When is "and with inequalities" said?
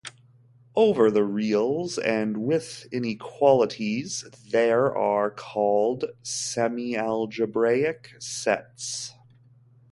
1.99-4.25